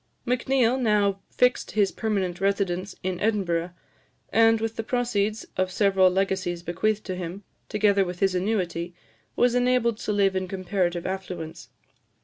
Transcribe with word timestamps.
Macneill 0.25 0.79
now 0.81 1.19
fixed 1.29 1.73
his 1.77 1.91
permanent 1.91 2.41
residence 2.41 2.95
in 3.03 3.19
Edinburgh, 3.19 3.69
and, 4.33 4.59
with 4.59 4.75
the 4.75 4.81
proceeds 4.81 5.45
of 5.57 5.71
several 5.71 6.09
legacies 6.09 6.63
bequeathed 6.63 7.05
to 7.05 7.15
him, 7.15 7.43
together 7.69 8.03
with 8.03 8.17
his 8.19 8.33
annuity, 8.33 8.95
was 9.35 9.53
enabled 9.53 9.99
to 9.99 10.11
live 10.11 10.35
in 10.35 10.47
comparative 10.47 11.05
affluence. 11.05 11.69